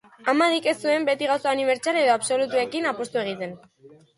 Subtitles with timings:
[0.31, 3.57] Hamadik ez zuen beti gauza unibertsal edo absolutuekin apustu egiten.